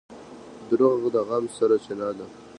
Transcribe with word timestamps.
•دروغ 0.69 0.99
د 1.13 1.15
غم 1.27 1.43
سرچینه 1.57 2.09
ده. 2.17 2.25